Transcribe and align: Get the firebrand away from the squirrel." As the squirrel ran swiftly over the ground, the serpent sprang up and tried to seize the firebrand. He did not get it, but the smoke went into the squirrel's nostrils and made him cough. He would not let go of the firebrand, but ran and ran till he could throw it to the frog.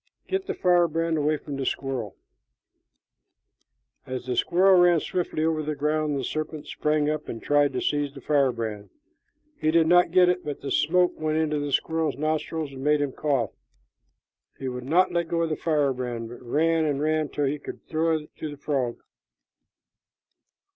Get 0.27 0.47
the 0.47 0.55
firebrand 0.55 1.19
away 1.19 1.37
from 1.37 1.57
the 1.57 1.65
squirrel." 1.67 2.15
As 4.07 4.25
the 4.25 4.35
squirrel 4.35 4.81
ran 4.81 4.99
swiftly 4.99 5.45
over 5.45 5.61
the 5.61 5.75
ground, 5.75 6.17
the 6.17 6.23
serpent 6.23 6.65
sprang 6.65 7.07
up 7.07 7.29
and 7.29 7.39
tried 7.39 7.71
to 7.73 7.81
seize 7.83 8.11
the 8.11 8.19
firebrand. 8.19 8.89
He 9.59 9.69
did 9.69 9.85
not 9.85 10.09
get 10.09 10.27
it, 10.27 10.43
but 10.43 10.61
the 10.61 10.71
smoke 10.71 11.19
went 11.19 11.37
into 11.37 11.59
the 11.59 11.71
squirrel's 11.71 12.17
nostrils 12.17 12.71
and 12.71 12.83
made 12.83 12.99
him 12.99 13.11
cough. 13.11 13.51
He 14.57 14.67
would 14.67 14.85
not 14.85 15.11
let 15.11 15.27
go 15.27 15.43
of 15.43 15.49
the 15.51 15.55
firebrand, 15.55 16.29
but 16.29 16.41
ran 16.41 16.83
and 16.83 16.99
ran 16.99 17.29
till 17.29 17.45
he 17.45 17.59
could 17.59 17.85
throw 17.87 18.17
it 18.17 18.35
to 18.37 18.49
the 18.49 18.57
frog. 18.57 19.03